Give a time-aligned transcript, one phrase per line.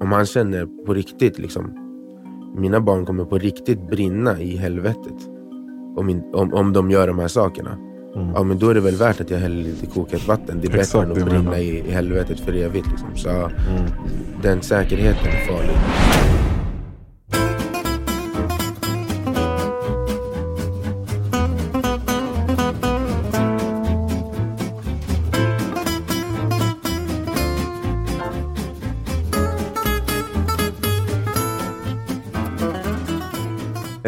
[0.00, 1.72] om han känner på riktigt liksom,
[2.56, 5.28] mina barn kommer på riktigt brinna i helvetet.
[5.96, 7.78] Om, in, om, om de gör de här sakerna.
[8.16, 8.28] Mm.
[8.34, 10.58] Ja men då är det väl värt att jag häller lite kokat vatten.
[10.62, 12.86] Det är Exakt, bättre än att brinna i, i helvetet för evigt.
[12.90, 13.08] Liksom.
[13.16, 13.50] Så Mm.
[14.42, 15.76] den säkerheten är farlig.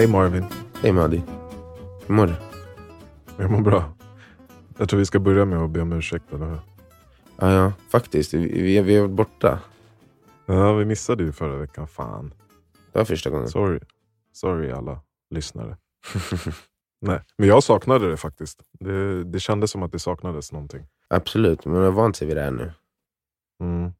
[0.02, 0.44] Hej Marvin,
[0.82, 1.22] Hej Madi.
[2.06, 2.34] Hur mår du?
[3.38, 3.94] jag mår bra.
[4.78, 6.58] Jag tror vi ska börja med att be om ursäkt, eller hur?
[7.36, 8.34] Ja, ja faktiskt.
[8.34, 9.60] Vi, vi, vi har varit borta.
[10.46, 11.88] Ja, vi missade ju förra veckan.
[11.88, 12.34] Fan.
[12.92, 13.48] Det var första gången.
[13.48, 13.80] Sorry.
[14.32, 15.76] Sorry alla lyssnare.
[17.00, 18.62] Nej, men jag saknade det faktiskt.
[18.80, 20.86] Det, det kändes som att det saknades någonting.
[21.08, 22.72] Absolut, men man har vant sig vid det här nu.
[23.60, 23.92] Mm.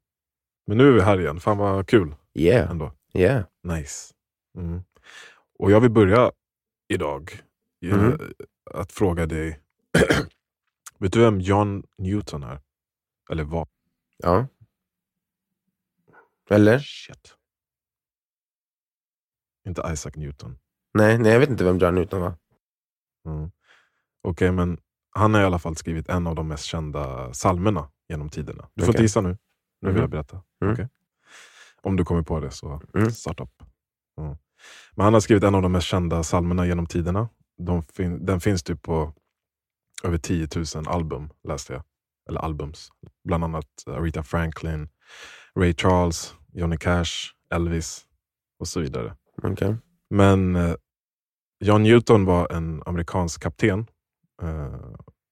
[0.67, 1.39] Men nu är vi här igen.
[1.39, 2.91] Fan vad kul Yeah, ändå.
[3.13, 3.43] yeah.
[3.63, 4.13] Nice.
[4.57, 4.81] Mm.
[5.63, 6.31] Och jag vill börja
[6.87, 7.31] idag
[7.85, 8.17] eh, Mhm.
[8.71, 9.59] att fråga dig.
[10.99, 12.61] Vet du vem John Newton är?
[13.31, 13.67] Eller vad?
[14.17, 14.47] Ja.
[16.49, 16.79] Eller?
[16.79, 17.37] Shit.
[19.67, 20.59] Inte Isaac Newton.
[20.93, 22.35] Nej, nej, jag vet inte vem John Newton var.
[23.25, 23.51] Mm.
[24.21, 24.77] Okej, men
[25.09, 28.69] han har i alla fall skrivit en av de mest kända psalmerna genom tiderna.
[28.73, 29.29] Du får inte gissa nu.
[29.29, 29.37] Nu
[29.89, 30.01] vill Mhm.
[30.01, 30.43] jag berätta.
[30.61, 30.73] Mm.
[30.73, 30.89] Okej?
[31.81, 33.11] Om du kommer på det så Mm.
[33.11, 33.63] starta upp.
[34.17, 34.37] Mm.
[34.95, 37.29] Men han har skrivit en av de mest kända psalmerna genom tiderna.
[37.57, 39.13] De fin- den finns typ på
[40.03, 41.83] över 10 000 album, läste jag.
[42.29, 42.89] Eller albums.
[43.23, 44.89] Bland annat Aretha Franklin,
[45.59, 47.11] Ray Charles, Johnny Cash,
[47.53, 48.05] Elvis
[48.59, 49.15] och så vidare.
[49.43, 49.75] Okej.
[50.09, 50.75] Men eh,
[51.59, 53.87] John Newton var en amerikansk kapten
[54.41, 54.79] eh,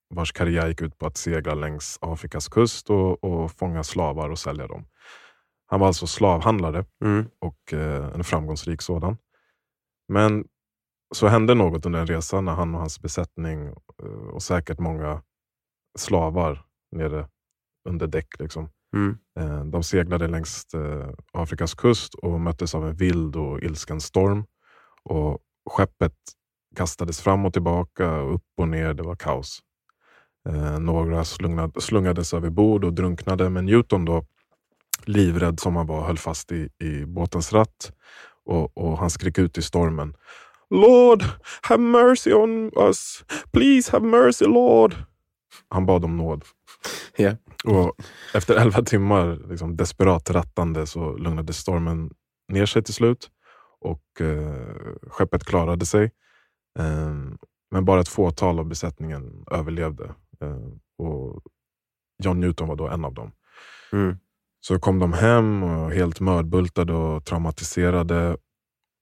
[0.09, 4.39] vars karriär gick ut på att segla längs Afrikas kust och, och fånga slavar och
[4.39, 4.85] sälja dem.
[5.71, 7.25] Han var alltså slavhandlare Mm.
[7.39, 9.17] och eh, en framgångsrik sådan.
[10.07, 10.45] Men
[11.15, 13.67] så hände något under en resa när han och hans besättning
[14.03, 15.21] eh, och säkert många
[15.99, 17.27] slavar nere
[17.89, 19.17] under däck liksom, Mm.
[19.39, 24.45] Eh, De seglade längs eh, Afrikas kust och möttes av en vild och ilsken storm.
[25.03, 25.39] Och
[25.69, 26.15] Skeppet
[26.75, 28.93] kastades fram och tillbaka, upp och ner.
[28.93, 29.59] Det var kaos.
[30.79, 34.25] Några slungade, slungades över bord och drunknade, men Newton då,
[35.05, 37.91] livrädd som han var, höll fast i, i båtens ratt.
[38.45, 40.15] Och, och Han skrek ut i stormen.
[40.69, 41.23] Lord,
[41.61, 43.23] have mercy on us.
[43.51, 44.95] Please have mercy, Lord.
[45.69, 46.45] Han bad om nåd.
[47.17, 47.35] Ja.
[47.63, 47.95] Och
[48.33, 52.09] efter elva timmar liksom desperat rattande så lugnade stormen
[52.47, 53.29] ner sig till slut.
[53.79, 56.11] Och eh, skeppet klarade sig.
[56.79, 57.13] Eh,
[57.71, 60.05] men bara ett fåtal av besättningen överlevde.
[60.41, 61.41] Eh, och
[62.23, 63.31] John Newton var då en av dem.
[63.93, 64.17] Mm.
[64.61, 68.37] Så kom de hem och helt mördbultade och traumatiserade.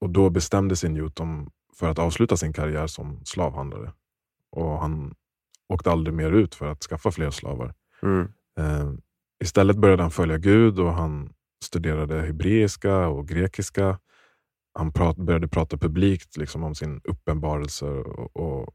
[0.02, 3.94] Och då bestämde sig Newton för att avsluta sin karriär som slavhandlare.
[4.52, 5.14] Och han
[5.74, 7.74] åkte aldrig mer ut för att skaffa fler slavar.
[8.04, 8.28] Mm.
[8.60, 8.94] Eh,
[9.44, 11.34] istället började han följa Gud och han
[11.64, 14.00] studerade hebreiska och grekiska.
[14.74, 18.74] Han prat, började prata publikt liksom, om sin uppenbarelse och, och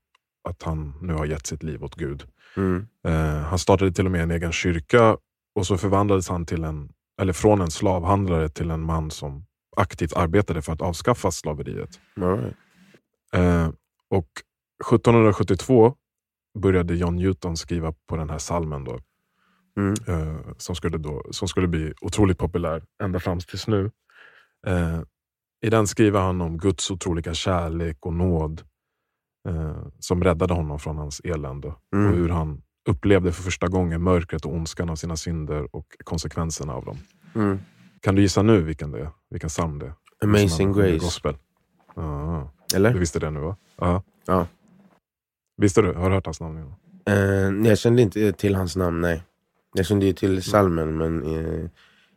[0.48, 2.24] att han nu har gett sitt liv åt Gud.
[2.56, 2.86] Mm.
[3.06, 5.16] Eh, han startade till och med en egen kyrka
[5.54, 10.12] och så förvandlades han till en, eller från en slavhandlare till en man som aktivt
[10.12, 12.00] arbetade för att avskaffa slaveriet.
[12.14, 12.54] Right.
[13.34, 13.68] Eh,
[14.10, 14.28] och
[14.90, 15.94] 1772
[16.58, 18.98] började John Newton skriva på den här salmen då,
[19.76, 19.94] Mm.
[20.06, 23.90] eh, som, skulle då, som skulle bli otroligt populär ända fram tills nu.
[24.66, 25.00] Eh,
[25.66, 28.62] I den skriver han om Guds otroliga kärlek och nåd
[29.48, 32.10] eh, som räddade honom från hans elände Mm.
[32.10, 36.74] och hur han upplevde för första gången mörkret och ondskan av sina synder och konsekvenserna
[36.74, 36.98] av dem.
[37.34, 37.58] Mm.
[38.00, 39.10] Kan du gissa nu vilken det är?
[39.30, 39.92] Vilken psalm det är?
[40.24, 40.98] Amazing Grace.
[40.98, 41.36] Gospel.
[41.94, 42.94] Du Eller?
[42.94, 43.56] visste det nu va?
[43.76, 44.02] Ja.
[44.26, 44.46] Ja.
[45.56, 45.92] Visste du?
[45.92, 46.74] Har du hört hans namn innan?
[47.62, 49.22] Eh, jag kände inte till hans namn, nej.
[49.74, 51.70] Jag kände ju till salmen, men eh,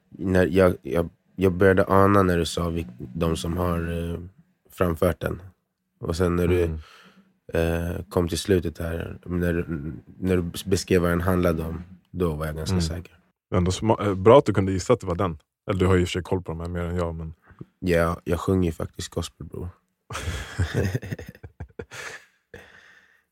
[0.09, 4.19] när jag, jag, jag började ana när du sa vilk, de som har eh,
[4.71, 5.41] framfört den.
[5.99, 6.79] Och sen när du Mm.
[7.53, 9.65] Eh, kom till slutet här, när,
[10.19, 12.81] när du beskrev vad den handlade om, då var jag ganska Mm.
[12.81, 13.19] säker.
[13.55, 13.71] Ändå
[14.01, 15.37] eh, bra att du kunde gissa att det var den.
[15.69, 17.15] Eller du har ju i och för sig koll på dem här mer än jag.
[17.15, 17.33] Men...
[17.79, 19.69] Ja, jag sjunger ju faktiskt gospel bror.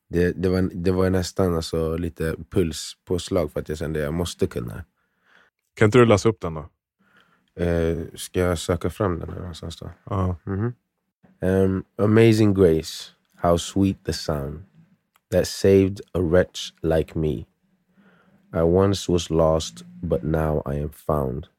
[0.09, 4.13] det, det, var, det var nästan alltså lite pulspåslag för att jag kände att jag
[4.13, 4.83] måste kunna.
[5.75, 6.69] Kan inte du läsa upp den då?
[7.63, 9.89] Eh, ska jag söka fram den här någonstans då?
[10.03, 10.35] Ja.
[10.43, 10.73] Mhm.
[11.41, 13.11] Um, amazing grace,
[13.45, 14.63] how sweet the sound
[15.29, 17.45] that saved a wretch like me.
[18.51, 21.49] I once was lost, but now I am found.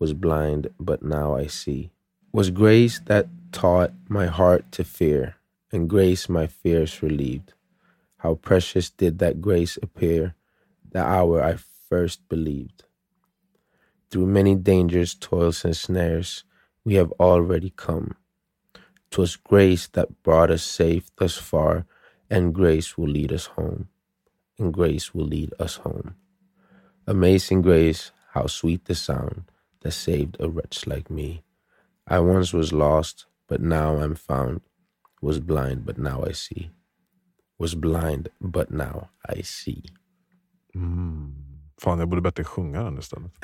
[0.00, 1.92] was blind, but now I see.
[2.32, 5.36] Was grace that taught my heart to fear,
[5.70, 7.52] and grace my fears relieved.
[8.16, 10.34] How precious did that grace appear,
[10.90, 11.54] the hour I
[11.88, 12.82] first believed.
[14.10, 16.42] Through many dangers, toils, and snares,
[16.84, 18.16] we have already come.
[19.10, 21.86] 'Twas grace that brought us safe thus far,
[22.30, 23.88] and grace will lead us home.
[24.58, 26.14] And grace will lead us home.
[27.06, 29.44] Amazing grace, how sweet the sound
[29.80, 31.42] that saved a wretch like me.
[32.06, 34.60] I once was lost, but now I'm found.
[35.22, 36.70] Was blind, but now I see.
[37.58, 39.82] Was blind, but now I see.
[40.74, 41.34] Mm.
[41.80, 43.32] Fan, jag borde bättre sjunga den istället.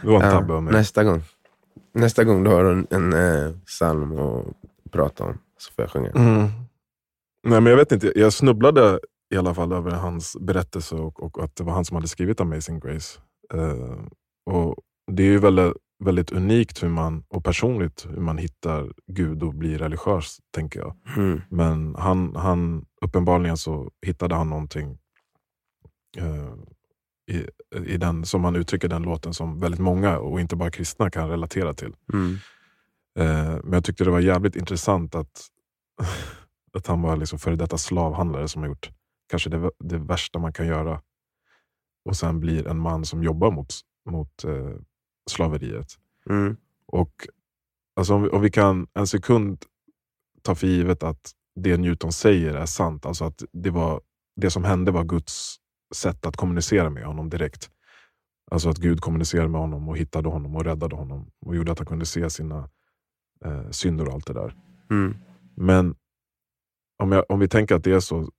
[0.00, 0.72] det var en tabbe av mig.
[0.72, 1.22] nästa gång.
[1.98, 4.46] Nästa gång du har en, en eh, psalm att
[4.92, 6.10] prata om så får jag sjunga.
[6.10, 6.48] Mm.
[7.42, 8.12] Nej, men jag vet inte.
[8.16, 9.00] Jag snubblade
[9.34, 12.40] i alla fall över hans berättelse och, och att det var han som hade skrivit
[12.40, 13.18] Amazing Grace.
[13.54, 14.04] Eh,
[14.50, 14.76] och
[15.12, 15.72] Det är ju väldigt,
[16.04, 20.96] väldigt unikt hur man, och personligt hur man hittar Gud och blir religiös, tänker jag.
[21.16, 21.40] Mm.
[21.50, 24.98] Men han, han, uppenbarligen så hittade han någonting
[26.18, 26.54] eh,
[27.28, 27.46] i,
[27.86, 31.28] i den, som han uttrycker den låten som väldigt många, och inte bara kristna, kan
[31.30, 31.94] relatera till.
[32.12, 32.38] Mm.
[33.18, 35.48] Eh, men jag tyckte det var jävligt intressant att,
[36.72, 38.90] att han var liksom före detta slavhandlare som har gjort
[39.30, 41.02] kanske det, det värsta man kan göra.
[42.04, 43.74] Och sen blir en man som jobbar mot,
[44.10, 44.76] mot eh,
[45.30, 45.86] slaveriet.
[46.30, 46.56] Mm.
[46.86, 47.12] Och
[47.96, 49.64] alltså om, vi, om vi kan en sekund
[50.42, 54.00] ta för givet att det Newton säger är sant, alltså att det, var,
[54.36, 55.56] det som hände var Guds
[55.94, 57.70] sätt att kommunicera med honom direkt.
[58.50, 61.78] Alltså att Gud kommunicerade med honom och hittade honom och räddade honom och gjorde att
[61.78, 62.70] han kunde se sina
[63.44, 64.54] eh, synder och allt det där.
[64.90, 65.16] Mm.
[65.56, 65.94] Men
[66.98, 68.30] om, jag, om vi tänker att det är så,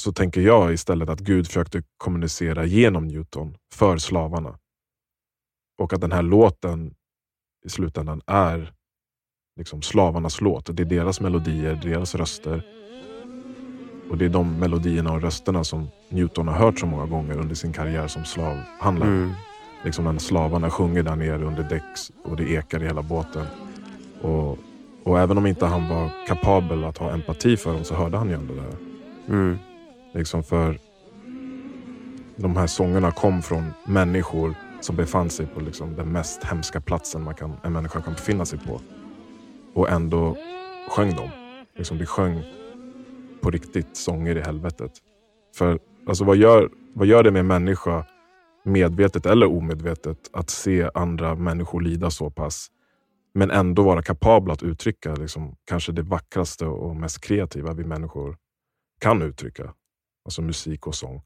[0.00, 4.58] så tänker jag istället att Gud försökte kommunicera genom Newton för slavarna.
[5.78, 6.94] Och att den här låten
[7.64, 8.74] i slutändan är
[9.56, 10.76] liksom slavarnas låt.
[10.76, 12.66] Det är deras melodier, deras röster.
[14.10, 17.54] Och det är de melodierna och rösterna som Newton har hört så många gånger under
[17.54, 19.10] sin karriär som slavhandlare.
[19.10, 19.32] Mm.
[19.84, 21.82] Liksom när slavarna sjunger där nere under däck
[22.24, 23.46] och det ekar i hela båten.
[24.22, 24.58] Och,
[25.04, 28.28] och även om inte han var kapabel att ha empati för dem så hörde han
[28.28, 28.76] ju ändå det här.
[29.28, 29.58] Mm.
[30.12, 30.78] Liksom för
[32.36, 37.22] de här sångerna kom från människor som befann sig på liksom den mest hemska platsen
[37.22, 38.80] man kan, en människa kan befinna sig på.
[39.74, 40.36] Och ändå
[40.90, 41.30] sjöng de.
[41.76, 42.42] Liksom de sjöng
[43.44, 44.92] på riktigt sånger i helvetet.
[45.56, 48.06] För alltså, vad, gör, vad gör det med en människa,
[48.64, 52.68] medvetet eller omedvetet, att se andra människor lida så pass?
[53.34, 58.36] Men ändå vara kapabla att uttrycka liksom, kanske det vackraste och mest kreativa vi människor
[59.00, 59.74] kan uttrycka.
[60.24, 61.22] Alltså musik och sång.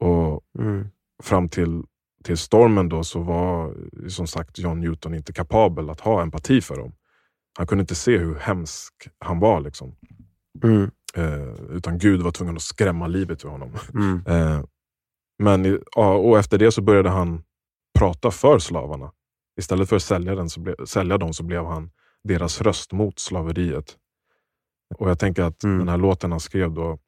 [0.00, 0.88] Och Mm.
[1.22, 1.82] fram till,
[2.24, 3.74] till stormen då så var
[4.08, 6.92] som sagt John Newton inte kapabel att ha empati för dem.
[7.58, 9.60] Han kunde inte se hur hemsk han var.
[9.60, 9.96] Liksom.
[10.62, 10.90] Mm.
[11.14, 13.72] Eh, utan Gud var tvungen att skrämma livet ur honom.
[13.94, 14.22] Mm.
[14.26, 14.64] Eh,
[15.38, 17.42] men och efter det så började han
[17.98, 19.12] prata för slavarna.
[19.60, 21.90] Istället för att sälja, den så ble, sälja dem så blev han
[22.24, 23.96] deras röst mot slaveriet.
[24.98, 25.78] Och jag tänker att Mm.
[25.78, 26.98] den här låten han skrev då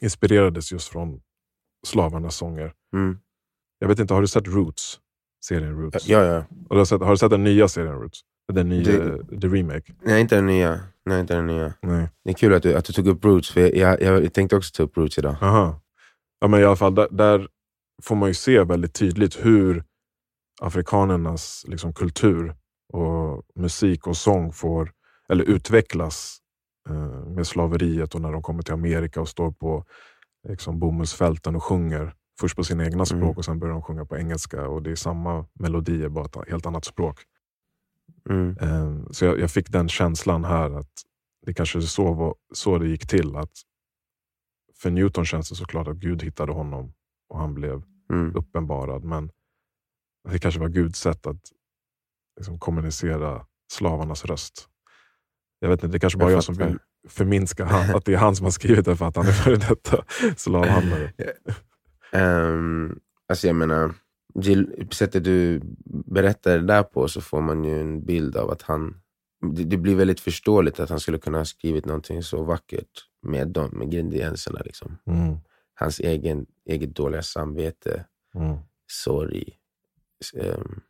[0.00, 1.20] inspirerades just från
[1.86, 2.72] slavarnas sånger.
[2.92, 3.18] Mm.
[3.78, 5.00] Jag vet inte, har du sett Roots?
[5.44, 6.08] Serien Roots?
[6.08, 6.44] Ja, ja.
[6.70, 8.20] Har, du sett, har du sett den nya serien Roots?
[8.52, 9.92] Den nya, Det- the remake?
[10.02, 10.80] Nej, inte den nya.
[11.06, 11.74] Nej, inte den nya.
[11.82, 12.08] Nej.
[12.24, 14.56] Det är kul att du, att du tog upp Roots, för jag, jag, jag tänkte
[14.56, 15.36] också ta upp Roots idag.
[15.40, 15.80] Aha.
[16.40, 17.48] Ja, men i alla fall, där, där
[18.02, 19.84] får man ju se väldigt tydligt hur
[20.60, 22.54] afrikanernas liksom, kultur
[22.92, 24.92] och musik och sång får,
[25.28, 26.38] eller utvecklas
[26.88, 29.84] eh, med slaveriet och när de kommer till Amerika och står på
[30.48, 32.14] liksom, bomullsfälten och sjunger.
[32.40, 33.36] Först på sina egna språk Mm.
[33.36, 34.68] och sen börjar de sjunga på engelska.
[34.68, 37.18] Och Det är samma melodier, bara ett helt annat språk.
[38.30, 38.56] Mm.
[38.60, 40.90] Eh, Så jag, jag fick den känslan här att
[41.46, 43.36] det kanske så, var- så det gick till.
[43.36, 43.52] att
[44.76, 46.92] För Newton känns det såklart att Gud hittade honom
[47.28, 48.36] och han blev Mm.
[48.36, 49.04] uppenbarad.
[49.04, 49.30] Men
[50.28, 51.40] det kanske var Guds sätt att
[52.36, 54.68] liksom, kommunicera slavarnas röst.
[55.58, 56.78] Jag vet inte, det är kanske bara Jag jag, som vill
[57.08, 59.56] förminska han, att det är han som har skrivit det för att han är före
[59.56, 60.04] detta
[60.36, 61.12] slavhandlare.
[62.12, 63.94] Um, alltså jag menar,
[64.90, 65.60] sättet du
[66.06, 69.00] berättar det där på så får man ju en bild av att han...
[69.54, 72.90] Det, det blir väldigt förståeligt att han skulle kunna ha skrivit någonting så vackert
[73.22, 74.60] med de ingredienserna.
[74.64, 74.98] Liksom.
[75.06, 75.36] Mm,
[75.74, 79.58] Hans egen, eget dåliga samvete, mm, sorg,
[80.34, 80.80] um,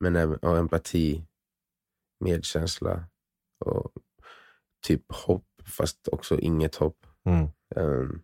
[0.00, 1.24] men även och empati,
[2.20, 3.04] medkänsla
[3.64, 3.92] och
[4.86, 7.06] typ hopp, fast också inget hopp.
[7.24, 7.48] mm.
[7.76, 8.22] Um,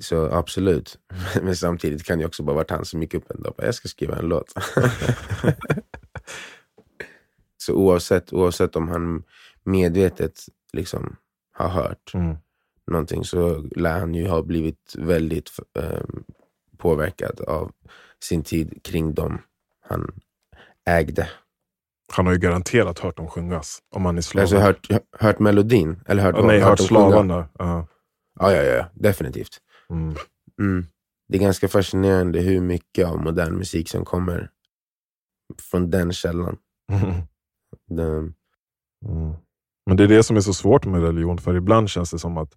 [0.00, 0.98] Så absolut.
[1.42, 3.66] Men samtidigt kan det också bara varit han som gick upp en dag och bara,
[3.66, 4.52] jag ska skriva en låt.
[7.56, 9.22] så oavsett, oavsett om han
[9.64, 10.40] medvetet
[10.72, 11.16] liksom
[11.52, 12.36] har hört Mm.
[12.86, 16.00] någonting så lär han ju ha blivit väldigt eh,
[16.78, 17.72] påverkad av
[18.24, 19.38] sin tid kring dem
[19.80, 20.20] han
[20.86, 21.28] ägde.
[22.12, 23.78] Han har ju garanterat hört dem sjungas.
[23.90, 24.40] Om han är slav.
[24.40, 26.00] Alltså hört, hört melodin?
[26.06, 26.88] Eller hört, ja, nej, hört sjunga?
[26.88, 27.48] slavarna.
[27.58, 27.86] Ja.
[28.38, 29.58] Ja, ja, ja, definitivt.
[29.90, 30.14] Mm.
[30.60, 30.86] Mm.
[31.28, 34.50] Det är ganska fascinerande hur mycket av modern musik som kommer
[35.70, 36.58] från den källan.
[37.90, 38.34] Den,
[39.06, 39.34] Mm.
[39.86, 42.36] Men det är det som är så svårt med religion, för ibland känns det som
[42.38, 42.54] att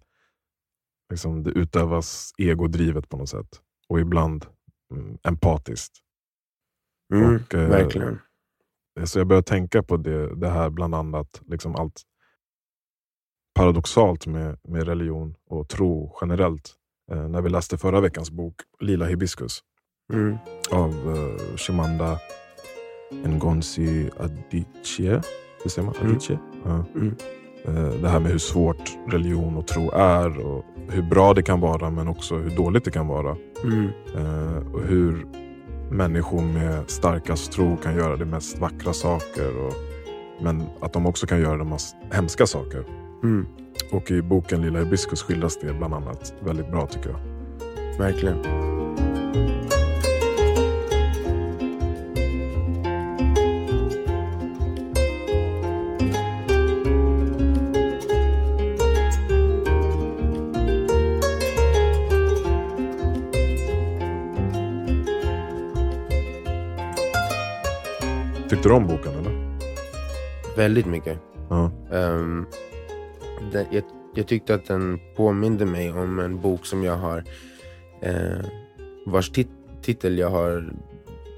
[1.10, 3.60] liksom, det utövas egodrivet på något sätt.
[3.88, 4.46] Och ibland
[4.94, 5.92] mm, empatiskt.
[7.14, 8.18] mm, Och, eh, verkligen.
[9.04, 12.02] Så jag börjar tänka på det, det här bland annat, liksom allt
[13.54, 16.72] paradoxalt med, med religion och tro generellt.
[17.12, 19.60] Eh, när vi läste förra veckans bok Lila hibiskus
[20.12, 20.36] Mm.
[20.70, 22.18] av eh, Shimanda
[23.26, 25.20] Ngozi Adichie.
[25.62, 25.94] Det säger man?
[26.00, 26.10] Mm.
[26.10, 26.38] Adichie?
[26.64, 26.84] Ja.
[26.94, 27.14] Mm.
[27.64, 31.60] Eh, Det här med hur svårt religion och tro är och hur bra det kan
[31.60, 33.36] vara men också hur dåligt det kan vara.
[33.64, 33.88] Mm.
[34.16, 35.26] Eh, och hur
[35.90, 39.66] människor med starkast tro kan göra de mest vackra saker.
[39.66, 39.72] Och,
[40.42, 42.84] men att de också kan göra de mest hemska saker.
[43.22, 43.46] Mm.
[43.92, 47.18] Och i boken Lilla hibiskus skildras det bland annat väldigt bra tycker jag.
[47.98, 48.42] Verkligen.
[68.48, 69.58] Tyckte du om boken eller?
[70.56, 71.18] Väldigt mycket.
[71.48, 71.70] Ja.
[71.92, 72.46] Ehm,
[73.52, 73.82] den, jag,
[74.14, 77.24] jag tyckte att den påminde mig om en bok som jag har,
[78.02, 78.44] eh,
[79.06, 79.48] vars tit,
[79.82, 80.72] titel jag har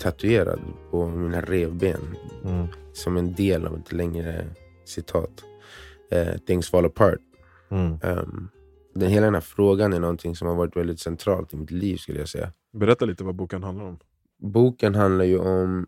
[0.00, 2.00] tatuerad på mina revben
[2.44, 2.66] Mm.
[2.92, 4.44] som en del av ett längre
[4.84, 5.44] citat.
[6.10, 7.18] Eh, Things fall apart.
[7.70, 7.98] Mm.
[8.02, 8.48] Ehm,
[8.94, 11.96] den, hela den här frågan är någonting som har varit väldigt centralt i mitt liv
[11.96, 12.52] skulle jag säga.
[12.72, 13.98] Berätta lite vad boken handlar om.
[14.42, 15.86] Boken handlar ju om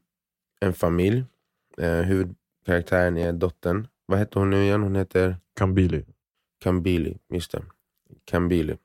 [0.60, 1.24] en familj.
[1.78, 3.86] Eh, huvudkaraktären är dottern.
[4.06, 4.82] Vad heter hon nu igen?
[4.82, 6.04] Hon heter Kambili.
[6.58, 7.18] Kambili.
[7.28, 7.62] Just det.
[8.24, 8.76] Kambili.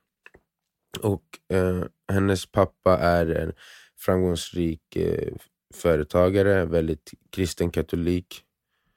[1.00, 3.52] Och eh, hennes pappa är en
[3.98, 5.34] framgångsrik eh,
[5.74, 8.44] företagare, väldigt kristen katolik.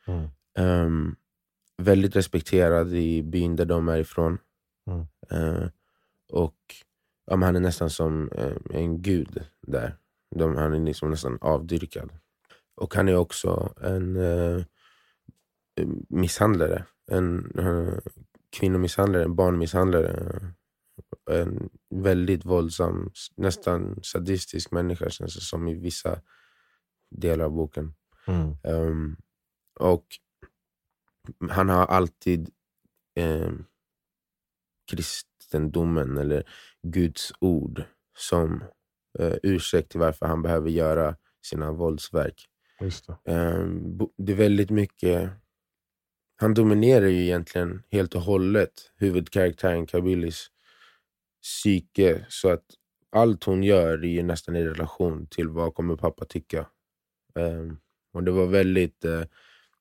[0.08, 0.28] Mm.
[0.58, 1.16] Ehm,
[1.78, 4.38] väldigt respekterad i byn där de är ifrån.
[4.88, 5.06] Mm.
[5.30, 5.70] Eh,
[6.32, 6.58] och
[7.26, 9.98] ja, han är nästan som eh, en gud där.
[10.36, 12.10] De, han är liksom nästan avdyrkad.
[12.76, 14.64] Och han är också en eh,
[16.10, 16.86] misshandlare.
[17.08, 17.52] En
[18.56, 20.42] kvinnomisshandlare, en barnmisshandlare.
[21.32, 26.22] En väldigt våldsam, nästan sadistisk människa känns det som i vissa
[27.12, 27.94] delar av boken.
[28.28, 28.58] Mm.
[28.64, 29.16] Ehm,
[29.80, 30.06] och
[31.50, 32.50] han har alltid
[33.20, 33.66] um,
[34.92, 36.44] kristendomen eller
[36.84, 37.84] Guds ord
[38.18, 38.64] som
[39.20, 42.46] uh, ursäkt till varför han behöver göra sina våldsverk.
[42.82, 43.18] Just det.
[43.98, 45.32] Bo- det är väldigt mycket...
[46.38, 50.48] Han dominerar ju egentligen helt och hållet huvudkaraktären Kabilis
[51.42, 52.26] psyke.
[52.30, 52.66] Så att
[53.12, 56.68] allt hon gör är ju nästan i relation till vad kommer pappa tycka.
[57.36, 57.80] Um,
[58.14, 59.24] och det var väldigt, uh,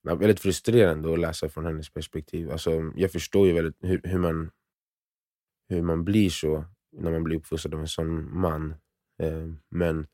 [0.02, 2.50] väldigt frustrerande att läsa från hennes perspektiv.
[2.50, 4.50] Alltså, jag förstår ju väldigt hur, hur, man,
[5.68, 8.75] hur man blir så när man blir uppfostrad av en sån man.
[9.18, 10.06] Ehm, men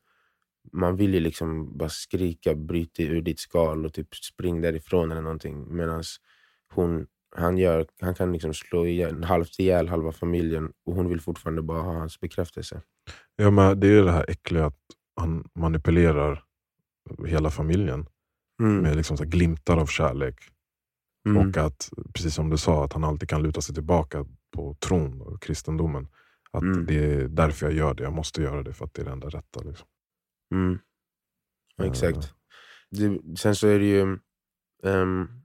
[0.71, 5.11] man vill ju liksom bara skrika bryt dig ur ditt skal och typ spring därifrån
[5.11, 5.75] eller någonting.
[5.75, 6.03] Medan
[6.71, 11.21] hon, han, gör, han kan liksom slå ihjäl, halvt ihjäl halva familjen och hon vill
[11.21, 12.81] fortfarande bara ha hans bekräftelse.
[13.35, 14.79] Ja, men det är det här äckliga att
[15.15, 16.43] han manipulerar
[17.27, 18.05] hela familjen
[18.61, 18.77] Mm.
[18.83, 20.39] med liksom så glimtar av kärlek.
[21.29, 21.49] Mm.
[21.49, 24.25] Och att, precis som du sa, att han alltid kan luta sig tillbaka
[24.55, 26.07] på tron och kristendomen.
[26.51, 26.85] Att Mm.
[26.85, 29.11] det är därför jag gör det, jag måste göra det för att det är det
[29.11, 29.61] enda rätta.
[29.61, 29.87] Liksom.
[30.53, 30.79] Mm.
[31.81, 31.85] Eh.
[31.85, 32.33] Exakt.
[32.89, 34.17] Det, sen så är det ju...
[34.83, 35.40] ehm,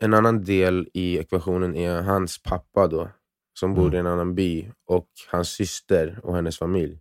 [0.00, 3.08] en annan del i ekvationen är hans pappa då,
[3.58, 3.94] som bor Mm.
[3.94, 7.00] i en annan by, och hans syster och hennes familj.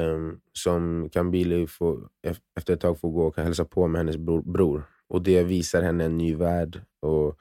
[0.00, 4.16] Um, som Kambili får, ef- efter ett tag får gå och hälsa på med hennes
[4.16, 4.42] bror.
[4.42, 4.82] bror.
[5.08, 7.38] Och det visar henne en ny värld och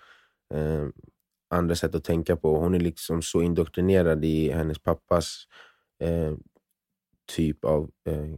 [0.53, 0.93] ehm,
[1.49, 2.57] andra sätt att tänka på.
[2.59, 5.47] Hon är liksom så indoktrinerad i hennes pappas
[5.99, 6.33] eh,
[7.35, 8.35] typ av eh,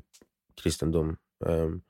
[0.62, 1.18] kristendom.
[1.46, 1.82] ehm,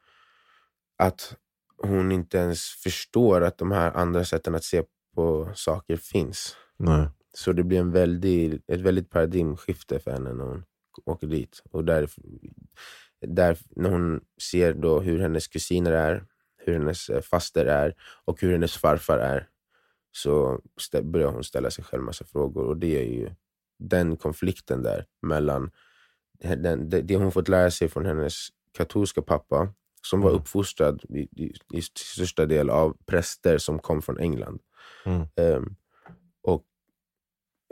[0.98, 1.38] att
[1.77, 4.84] hon inte ens förstår att de här andra sätten att se
[5.15, 6.55] på saker finns.
[6.77, 7.10] Nej.
[7.34, 10.63] så det blir en väldig, ett väldigt paradigmskifte för henne när hon
[11.05, 11.63] åker dit.
[11.72, 12.10] Och där,
[13.22, 16.25] där, när hon ser då hur hennes kusiner är,
[16.57, 19.48] hur hennes eh, faster är och hur hennes farfar är,
[20.12, 20.62] så
[21.03, 22.65] börjar hon ställa sig själv massa frågor.
[22.65, 23.29] Och det är ju
[23.79, 25.72] den konflikten där mellan
[26.39, 29.74] den, det, det hon fått lära sig från hennes katolska pappa,
[30.09, 34.59] som var uppfostrad i, i, i största del av präster som kom från England.
[35.05, 35.27] Mm.
[35.35, 35.75] Um,
[36.43, 36.65] och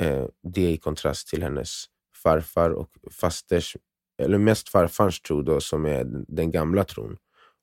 [0.04, 1.86] uh, det i kontrast till hennes
[2.24, 3.78] farfar och fasters,
[4.18, 7.06] eller mest farfars tro då, som är den gamla tron.
[7.06, 7.20] Mm.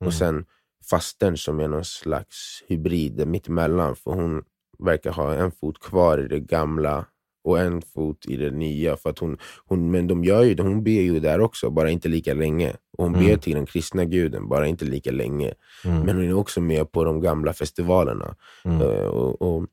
[0.07, 0.47] Och sen
[0.91, 3.97] fastern som är någon slags hybrid mittemellan.
[3.97, 4.45] För hon
[4.79, 7.07] verkar ha en fot kvar i det gamla
[7.45, 8.97] och en fot i det nya.
[8.97, 12.09] För att hon, hon, men de gör ju, hon ber ju där också, bara inte
[12.09, 12.77] lika länge.
[12.99, 13.27] Och hon mm.
[13.27, 15.55] ber till den kristna guden, bara inte lika länge.
[15.85, 16.01] Mm.
[16.01, 18.37] Men hon är också med på de gamla festivalerna.
[18.65, 18.81] Mm.
[18.81, 19.67] Uh, och, och,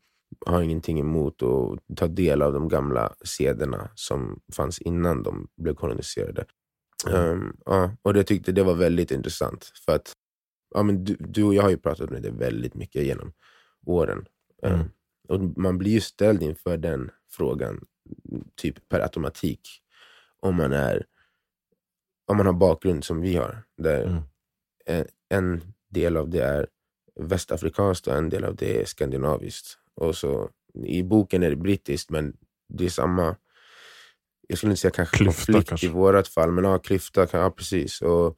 [0.46, 5.76] har ingenting emot att ta del av de gamla sederna som fanns innan de blev
[5.76, 6.46] koloniserade.
[7.08, 9.72] Um, ja, och det tyckte det var väldigt intressant.
[9.86, 10.14] För att
[10.76, 13.32] ja, men du, du och jag har ju pratat med det väldigt mycket genom
[13.86, 14.26] åren.
[14.64, 14.84] Um,
[15.30, 17.86] och Man blir ju ställd inför den frågan
[18.56, 19.70] typ per automatik.
[20.40, 21.06] Om man, är,
[22.28, 23.64] om man har bakgrund som vi har.
[23.78, 24.22] Där mm.
[24.86, 26.68] en, en, del av det är
[27.16, 29.78] västafrikanskt och en del av det är skandinaviskt.
[29.96, 30.50] Och så,
[30.86, 33.36] I boken är det brittiskt, men det är samma...
[34.48, 35.88] Jag skulle inte säga kanske klyfta, konflikt kanske.
[35.88, 37.28] i vårt fall, men ja, klyfta.
[37.32, 38.02] Ja, precis.
[38.02, 38.38] Och,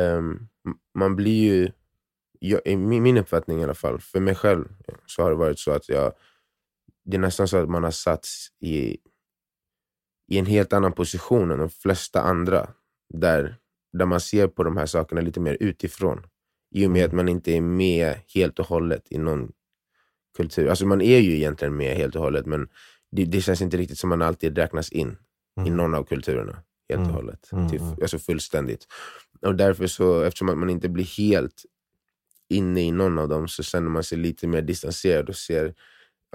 [0.00, 0.48] um,
[0.94, 1.70] man blir ju
[2.38, 4.64] jag, i min uppfattning i alla fall, för mig själv,
[5.06, 6.12] så har det varit så att jag,
[7.04, 8.98] det är nästan så att man har satts i,
[10.28, 12.70] i en helt annan position än de flesta andra.
[13.14, 13.56] Där,
[13.92, 16.26] där man ser på de här sakerna lite mer utifrån.
[16.74, 19.52] I och med att man inte är med helt och hållet i någon
[20.36, 20.68] kultur.
[20.68, 22.68] Alltså man är ju egentligen med helt och hållet, men
[23.10, 25.16] det, det känns inte riktigt som man alltid räknas in
[25.56, 25.66] mm.
[25.66, 27.14] i någon av kulturerna helt och mm.
[27.14, 27.52] hållet.
[27.52, 27.68] Mm.
[27.68, 28.86] Till, alltså fullständigt.
[29.40, 31.64] Och därför så, eftersom man inte blir helt
[32.48, 35.74] inne i någon av dem så känner man sig lite mer distanserad och ser...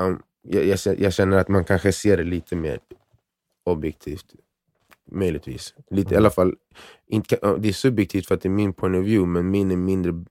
[0.02, 2.80] Um, jag, jag, jag, känner att man kanske ser det lite mer
[3.64, 4.26] objektivt.
[5.12, 5.74] Möjligtvis.
[5.90, 6.56] Lite, I alla fall,
[7.08, 9.76] inte, det är subjektivt för att det är min point of view, men min är
[9.76, 10.26] mindre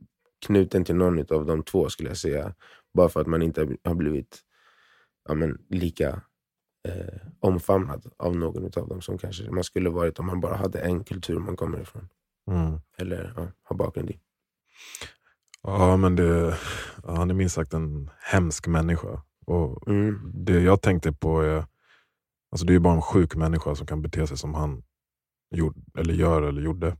[0.47, 2.55] knuten till någon av de två skulle jag säga.
[2.95, 4.43] Bara för att man inte har blivit
[5.29, 6.23] ja, men, lika
[6.89, 10.81] eh, omfamnad av någon av dem som kanske man skulle varit om man bara hade
[10.81, 12.09] en kultur man kommer ifrån.
[12.51, 12.81] Mm.
[12.99, 14.19] Eller ja, har bakgrund i.
[15.63, 16.59] Ja, men det,
[17.05, 19.23] han är minst sagt en hemsk människa.
[19.47, 20.33] Och mm.
[20.35, 21.67] Det jag tänkte på är,
[22.51, 24.83] alltså det är bara en sjuk människa som kan bete sig som han
[25.55, 26.97] gjorde, eller gör eller gjorde.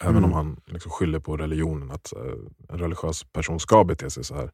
[0.00, 0.24] Även mm.
[0.24, 4.34] om han liksom skyller på religionen, att uh, en religiös person ska bete sig så
[4.34, 4.50] här.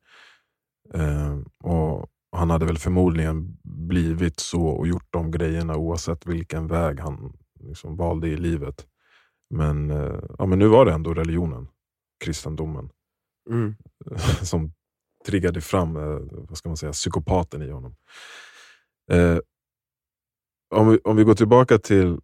[0.97, 7.01] Uh, och Han hade väl förmodligen blivit så och gjort de grejerna oavsett vilken väg
[7.01, 8.87] han liksom valde i livet.
[9.51, 11.68] Men, uh, ja, men nu var det ändå religionen,
[12.25, 12.90] kristendomen.
[13.49, 13.75] Mm.
[14.43, 14.73] Som
[15.27, 17.97] triggade fram eh, vad ska man säga, psykopaten i honom.
[19.11, 19.39] Eh,
[20.75, 22.19] om, vi, om vi går tillbaka till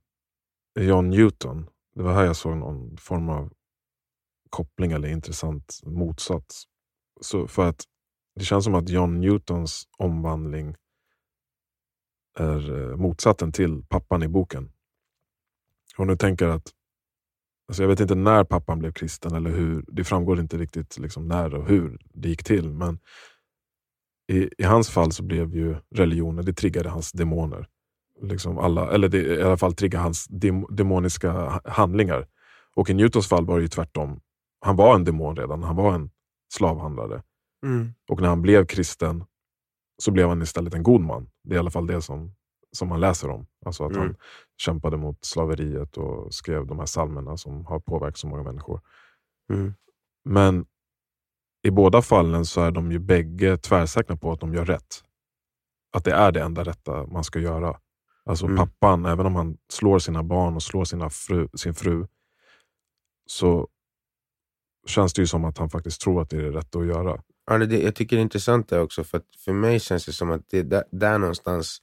[0.80, 1.70] John Newton.
[1.94, 3.52] Det var här jag såg någon form av
[4.50, 6.64] koppling eller intressant motsats.
[7.20, 7.84] Så för att
[8.36, 10.76] Det känns som att John Newtons omvandling
[12.38, 14.72] är eh, motsatsen till pappan i boken.
[15.96, 16.72] Om du tänker att
[17.68, 19.84] Alltså jag vet inte när pappan blev kristen, eller hur.
[19.88, 22.72] det framgår inte riktigt liksom när och hur det gick till.
[22.72, 22.98] Men
[24.32, 27.68] i, i hans fall så blev ju religionen, det triggade hans demoner.
[28.22, 32.26] Liksom alla, eller det, i alla fall triggade hans dem, demoniska handlingar.
[32.74, 34.20] Och i Newtons fall var det ju tvärtom.
[34.60, 36.10] Han var en demon redan, han var en
[36.54, 37.22] slavhandlare.
[37.66, 37.94] Mm.
[38.08, 39.24] Och när han blev kristen
[40.02, 41.30] så blev han istället en god man.
[41.44, 42.34] Det är i alla fall det som
[42.74, 43.46] som man läser om.
[43.66, 44.02] Alltså att mm.
[44.02, 44.16] han
[44.56, 48.80] kämpade mot slaveriet och skrev de här salmerna som har påverkat så många människor.
[49.52, 49.74] Mm.
[50.24, 50.66] Men
[51.62, 55.02] i båda fallen så är de ju bägge tvärsäkra på att de gör rätt.
[55.92, 57.80] Att det är det enda rätta man ska göra.
[58.24, 58.56] Alltså mm.
[58.56, 62.06] pappan, även om han slår sina barn och slår sina fru, sin fru,
[63.26, 63.68] så
[64.86, 67.22] känns det ju som att han faktiskt tror att det är det rätta att göra.
[67.46, 70.30] Ja, det, jag tycker det är intressant det också, för för mig känns det som
[70.30, 71.78] att det är där, där någonstans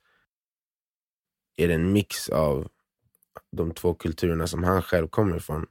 [1.55, 2.67] är det en mix av
[3.51, 5.65] de två kulturerna som han själv kommer ifrån.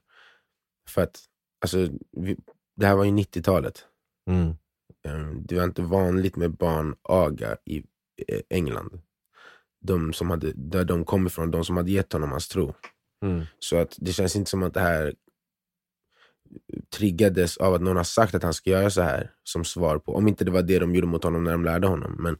[0.88, 1.20] För att,
[1.60, 2.36] alltså, vi,
[2.76, 3.86] det här var ju 90-talet.
[4.30, 4.54] Mm.
[5.04, 7.84] Ehm, det var inte vanligt med barnaga i
[8.28, 9.00] eh, England.
[9.80, 12.74] De som hade, där de kom ifrån, de som hade gett honom hans tro.
[13.24, 13.44] Mm.
[13.58, 15.14] Så att det känns inte som att det här
[16.96, 20.14] triggades av att någon har sagt att han ska göra så här som svar på,
[20.14, 22.16] om inte det var det de gjorde mot honom när de lärde honom.
[22.18, 22.38] Men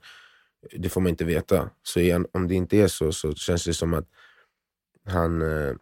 [0.78, 1.70] det får man inte veta.
[1.82, 4.08] Så igen, om det inte är så, så känns det som att
[5.04, 5.74] han, eh,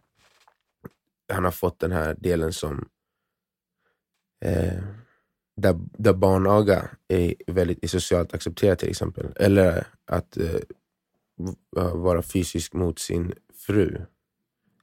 [1.33, 2.89] han har fått den här delen som
[4.45, 4.83] eh,
[5.55, 9.33] där, där barnaga är väldigt är socialt accepterat till exempel.
[9.35, 10.59] Eller att eh,
[11.93, 14.01] vara fysisk mot sin fru.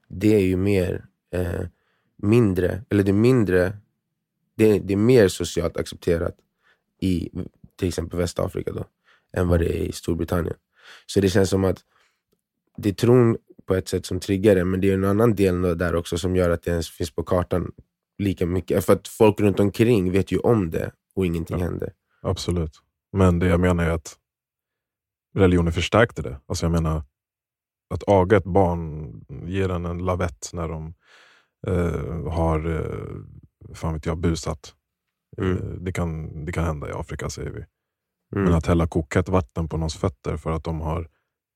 [0.07, 1.65] Det är ju mer eh,
[2.17, 3.77] mindre, eller det är mindre,
[4.55, 6.35] det är, det är mer socialt accepterat
[6.99, 7.29] i
[7.75, 8.85] till exempel Västafrika då,
[9.37, 10.55] än vad det är i Storbritannien.
[11.05, 11.79] Så det känns som att
[12.77, 15.77] det är tron på ett sätt som triggar det, men det är en annan del
[15.77, 17.71] där också som gör att det ens finns på kartan
[18.17, 18.85] lika mycket.
[18.85, 21.93] För att folk runt omkring vet ju om det och ingenting ja, händer.
[22.21, 22.81] Absolut.
[23.11, 24.17] Men det jag menar är att
[25.35, 26.39] religionen förstärkte det.
[26.45, 27.03] Alltså jag menar,
[27.89, 30.93] att aga ett barn, ge den en lavett när de
[31.67, 34.73] eh, har eh, fan vet jag, busat.
[35.37, 35.57] Mm.
[35.57, 37.65] Eh, det, kan, det kan hända i Afrika säger vi.
[38.35, 38.45] Mm.
[38.45, 41.07] Men att hälla kokhett vatten på någons fötter för att de har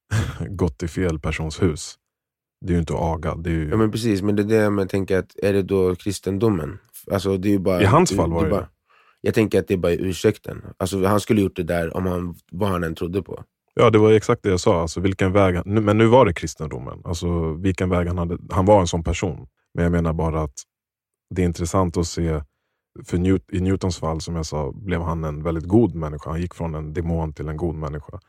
[0.50, 1.96] gått i fel persons hus.
[2.66, 3.36] Det är ju inte att aga.
[3.36, 3.70] Det är ju...
[3.70, 6.80] Ja men precis, men det är det jag tänker, att är det då kristendomen?
[7.12, 8.68] Alltså, det är bara, I hans fall var det, det bara,
[9.22, 10.62] Jag tänker att det är bara ursäkten.
[10.78, 13.44] Alltså, han skulle gjort det där om han, vad han än trodde på.
[13.74, 14.82] Ja, det var exakt det jag sa.
[14.82, 17.02] Alltså, vilken väg han, men nu var det kristendomen.
[17.04, 18.38] Alltså, vilken väg han hade.
[18.50, 19.48] Han var en sån person.
[19.74, 20.56] Men jag menar bara att
[21.36, 22.42] det är intressant att se,
[23.06, 26.30] för Newt, i Newtons fall, som jag sa, blev han en väldigt god människa.
[26.30, 28.20] Han gick från en demon till en god människa.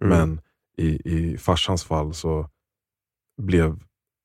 [0.00, 0.18] Mm.
[0.18, 0.40] Men
[0.76, 2.48] i, i farsans fall så
[3.42, 3.80] blev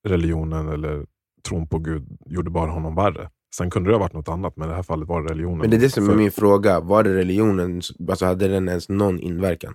[0.08, 1.06] religionen eller
[1.48, 3.30] tron på Gud gjorde bara honom värre.
[3.56, 5.58] Sen kunde det ha varit något annat, men i det här fallet var det religionen.
[5.58, 6.80] Men det är det som är min fråga.
[6.80, 9.74] Var det religionen, alltså hade den ens någon inverkan?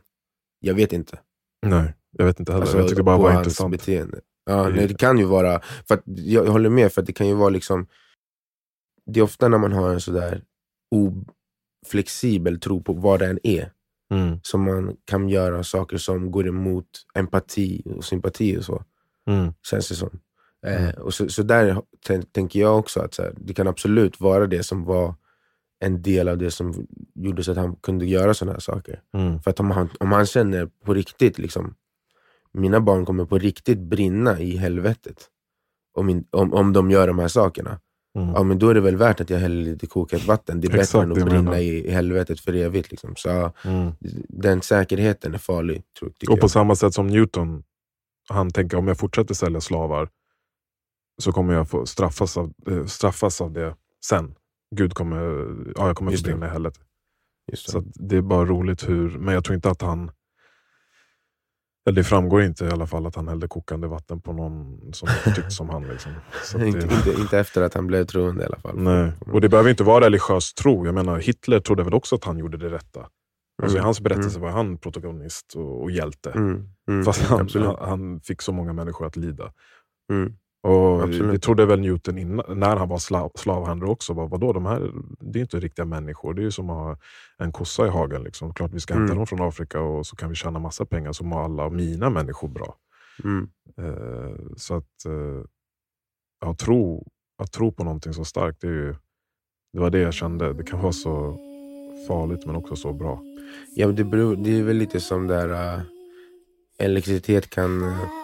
[0.61, 1.19] Jag vet inte.
[1.67, 2.63] Nej, jag vet inte heller.
[2.63, 3.71] Alltså, jag tyckte bara det var intressant.
[3.71, 4.21] Beteende.
[4.45, 7.49] Ja, nej, det kan ju vara, för jag håller med, för det kan ju vara
[7.49, 7.87] liksom
[9.13, 10.45] Det är ofta när man har en sådär
[11.87, 13.73] oflexibel tro på vad det än är,
[14.11, 14.39] mm.
[14.43, 18.85] som man kan göra saker som går emot empati och sympati och så.
[19.27, 19.53] Mm.
[19.63, 20.21] Känns det som.
[20.67, 21.03] Eh, mm.
[21.03, 21.83] och så, så där
[22.33, 25.15] tänker jag också att här, det kan absolut vara det som var
[25.81, 29.03] en del av det som gjorde så att han kunde göra sådana här saker.
[29.15, 29.43] Mm.
[29.43, 31.75] För att om han, om han känner på riktigt, liksom,
[32.53, 35.29] mina barn kommer på riktigt brinna i helvetet
[35.95, 37.81] om, in, om, om de gör de här sakerna.
[38.19, 38.29] Mm.
[38.29, 40.61] Ja, men då är det väl värt att jag häller lite kokat vatten.
[40.61, 42.91] Det är bättre än att brinna i, i helvetet för evigt.
[42.91, 43.17] Liksom.
[43.17, 43.93] Så, mm.
[44.29, 45.83] Den säkerheten är farlig.
[45.99, 46.51] Tror, och på jag.
[46.51, 47.63] samma sätt som Newton,
[48.29, 50.09] han tänker om jag fortsätter sälja slavar
[51.23, 54.35] så kommer jag få straffas av, äh, straffas av det sen.
[54.77, 55.19] Gud kommer,
[55.77, 56.83] ja, jag kommer få brinna i helvetet.
[57.55, 60.11] Så det är bara roligt hur, men jag tror inte att han
[61.85, 65.51] det framgår inte i alla fall att han hällde kokande vatten på någon som tyckte
[65.51, 65.83] som han.
[65.83, 66.13] Liksom.
[66.59, 66.69] Det...
[66.69, 68.79] inte, inte, efter att han blev troende i alla fall.
[68.79, 69.13] Nej.
[69.21, 70.87] Och det behöver inte vara religiös tro.
[70.87, 73.01] Jag menar, Hitler trodde väl också att han gjorde det rätta.
[73.63, 73.83] Alltså, mm.
[73.83, 74.43] I hans berättelse mm.
[74.43, 76.31] var han protagonist och, och hjälte.
[76.31, 76.69] Mm.
[76.89, 77.05] Mm.
[77.05, 79.53] Fast han, han, han, fick så många människor att lida.
[80.63, 84.15] Och det trodde väl Newton innan, när han var slav, slavhandlare också.
[84.15, 86.35] Bara, vadå, de här, det är inte riktiga människor.
[86.35, 86.97] Det är ju som att ha
[87.39, 88.23] en kossa i hagen.
[88.23, 88.55] Liksom.
[88.55, 89.17] Klart vi ska hämta mm.
[89.17, 92.49] dem från Afrika och så kan vi tjäna massa pengar så mår alla mina människor
[92.49, 92.77] bra.
[93.25, 93.49] Mm.
[93.79, 95.45] Eh, så att, eh,
[96.41, 97.07] ja, tro,
[97.43, 98.95] att tro på någonting så starkt, det, är ju,
[99.73, 100.53] det var det jag kände.
[100.53, 101.39] Det kan vara så
[102.09, 103.23] farligt men också så bra.
[103.75, 105.83] Ja, det, beror, det är väl lite som där uh,
[106.79, 108.20] elektricitet kan uh,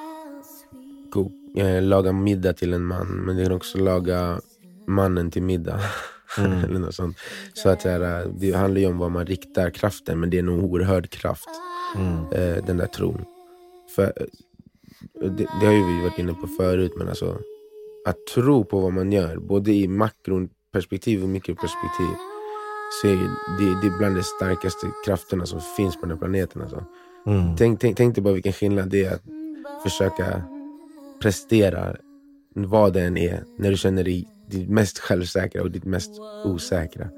[1.57, 4.41] eh, laga middag till en man, men det kan också laga
[4.87, 5.81] mannen till middag.
[6.39, 6.65] Mm.
[6.65, 7.17] Eller något sånt.
[7.55, 10.43] Så att, här, eh, det handlar ju om vad man riktar kraften, men det är
[10.43, 11.49] en oerhörd kraft.
[11.97, 12.17] Mm.
[12.33, 13.25] Eh, den där tron.
[13.97, 17.39] För, eh, det, det, har ju vi varit inne på förut, men alltså
[18.07, 22.15] att tro på vad man gör, både i makroperspektiv och mikroperspektiv,
[23.03, 23.13] så är
[23.59, 26.63] det, det är bland de starkaste krafterna som finns på den här planeten.
[26.63, 26.85] Alltså.
[27.27, 27.57] Mm.
[27.57, 29.23] Tänk, tänk, tänk dig bara vilken skillnad det är att
[29.83, 30.43] försöka
[31.21, 32.01] presterar,
[32.55, 36.11] vad det än är, när du känner dig ditt mest självsäkra och ditt mest
[36.45, 37.09] osäkra.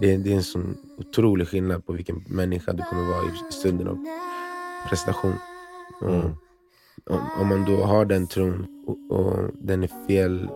[0.00, 3.52] Det är, det är en sån otrolig skillnad på vilken människa du kommer vara i
[3.52, 4.04] stunden av
[4.88, 5.34] prestation.
[6.02, 6.30] Mm.
[7.10, 10.48] Om, om, man då har den tron och, och den är fel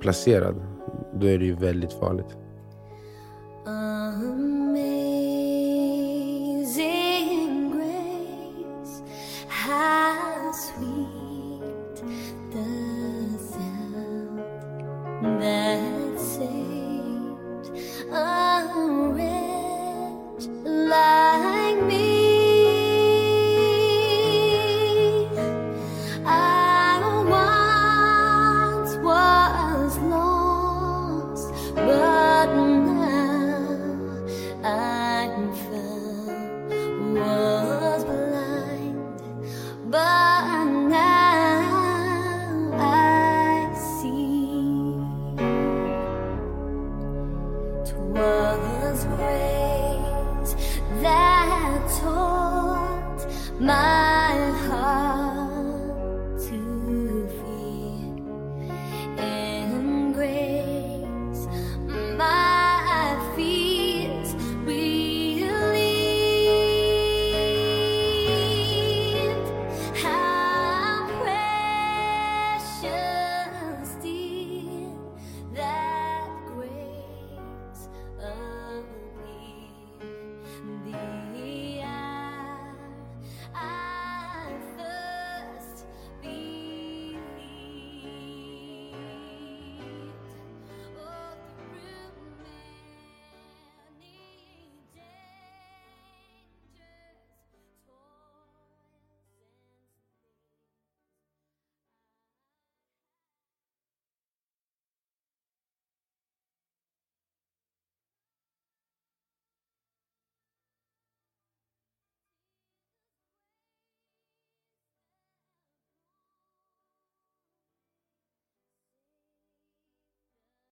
[0.00, 0.54] placerad,
[1.14, 2.36] då är det ju väldigt farligt.